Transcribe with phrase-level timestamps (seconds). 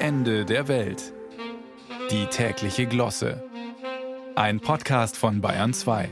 [0.00, 1.12] Ende der Welt.
[2.12, 3.42] Die tägliche Glosse.
[4.36, 6.08] Ein Podcast von Bayern 2.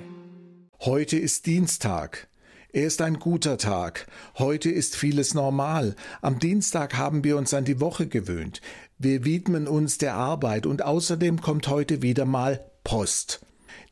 [0.81, 2.27] Heute ist Dienstag.
[2.73, 4.09] Er ist ein guter Tag.
[4.39, 5.95] Heute ist vieles normal.
[6.21, 8.61] Am Dienstag haben wir uns an die Woche gewöhnt.
[8.99, 13.46] Wir widmen uns der Arbeit und außerdem kommt heute wieder mal Post.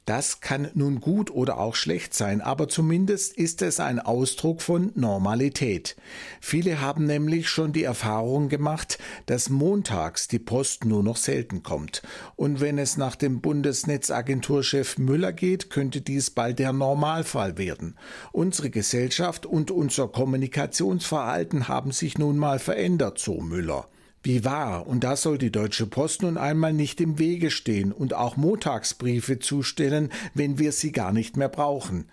[0.04, 4.92] Das kann nun gut oder auch schlecht sein, aber zumindest ist es ein Ausdruck von
[4.94, 5.96] Normalität.
[6.42, 12.02] Viele haben nämlich schon die Erfahrung gemacht, dass montags die Post nur noch selten kommt.
[12.36, 17.96] Und wenn es nach dem Bundesnetzagenturchef Müller geht, könnte dies bald der Normalfall werden.
[18.32, 23.88] Unsere Gesellschaft und unser Kommunikationsverhalten haben sich nun mal verändert, so Müller.
[24.24, 28.14] Wie wahr, und da soll die Deutsche Post nun einmal nicht im Wege stehen und
[28.14, 32.06] auch Montagsbriefe zustellen, wenn wir sie gar nicht mehr brauchen.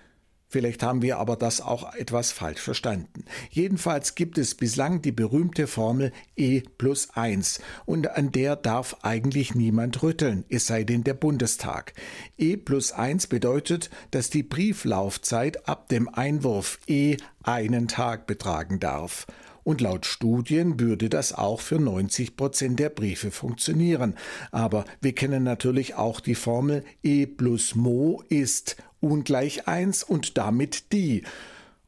[0.49, 3.23] Vielleicht haben wir aber das auch etwas falsch verstanden.
[3.49, 9.55] Jedenfalls gibt es bislang die berühmte Formel E plus 1 und an der darf eigentlich
[9.55, 11.93] niemand rütteln, es sei denn der Bundestag.
[12.37, 19.27] E plus 1 bedeutet, dass die Brieflaufzeit ab dem Einwurf E einen Tag betragen darf.
[19.63, 24.15] Und laut Studien würde das auch für 90 Prozent der Briefe funktionieren.
[24.51, 30.91] Aber wir kennen natürlich auch die Formel E plus Mo ist ungleich 1 und damit
[30.93, 31.23] die.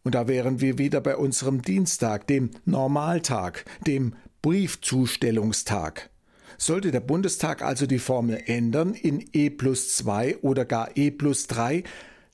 [0.03, 6.09] Und da wären wir wieder bei unserem Dienstag, dem Normaltag, dem Briefzustellungstag.
[6.57, 11.47] Sollte der Bundestag also die Formel ändern in E plus 2 oder gar E plus
[11.47, 11.83] 3,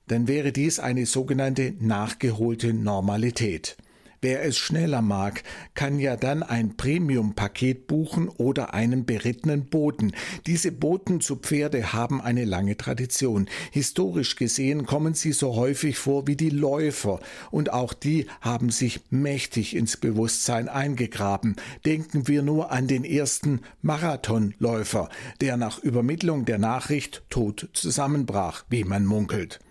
[0.07, 3.77] dann wäre dies eine sogenannte nachgeholte Normalität.
[4.21, 5.43] Wer es schneller mag,
[5.75, 10.11] kann ja dann ein Premium-Paket buchen oder einen berittenen Boten.
[10.45, 13.47] Diese Boten zu Pferde haben eine lange Tradition.
[13.71, 18.99] Historisch gesehen kommen sie so häufig vor wie die Läufer und auch die haben sich
[19.09, 21.55] mächtig ins Bewusstsein eingegraben.
[21.85, 25.07] Denken wir nur an den ersten Marathonläufer,
[25.39, 29.61] der nach Übermittlung der Nachricht tot zusammenbrach, wie man munkelt.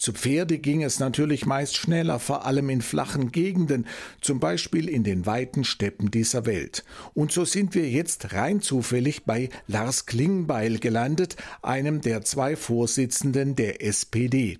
[0.00, 3.86] Zu Pferde ging es natürlich meist schneller, vor allem in flachen Gegenden,
[4.22, 6.84] zum Beispiel in den weiten Steppen dieser Welt.
[7.12, 13.56] Und so sind wir jetzt rein zufällig bei Lars Klingbeil gelandet, einem der zwei Vorsitzenden
[13.56, 14.56] der SPD.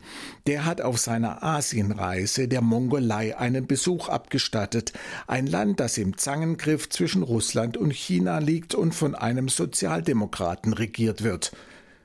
[0.46, 4.92] Der hat auf seiner Asienreise der Mongolei einen Besuch abgestattet,
[5.26, 11.22] ein Land, das im Zangengriff zwischen Russland und China liegt und von einem Sozialdemokraten regiert
[11.22, 11.52] wird.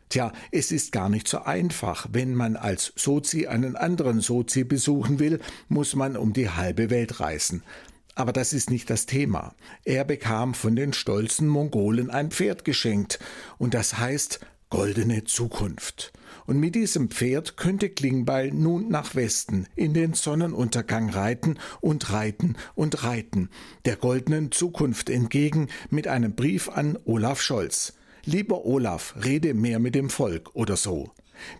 [0.09, 2.07] Tja, es ist gar nicht so einfach.
[2.11, 7.19] Wenn man als Sozi einen anderen Sozi besuchen will, muss man um die halbe Welt
[7.19, 7.63] reisen.
[8.13, 9.55] Aber das ist nicht das Thema.
[9.83, 13.19] Er bekam von den stolzen Mongolen ein Pferd geschenkt,
[13.57, 14.39] und das heißt
[14.69, 16.13] goldene Zukunft.
[16.45, 22.55] Und mit diesem Pferd könnte Klingbeil nun nach Westen in den Sonnenuntergang reiten und reiten
[22.75, 23.49] und reiten,
[23.85, 27.93] der goldenen Zukunft entgegen mit einem Brief an Olaf Scholz.
[28.27, 31.11] Lieber Olaf, rede mehr mit dem Volk oder so.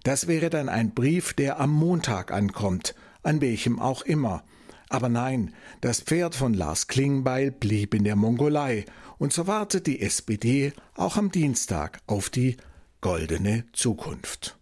[0.04, 4.44] Das wäre dann ein Brief, der am Montag ankommt, an welchem auch immer.
[4.90, 8.86] Aber nein, das Pferd von Lars Klingbeil blieb in der Mongolei,
[9.18, 12.58] und so wartet die SPD auch am Dienstag auf die
[13.00, 14.54] goldene Zukunft.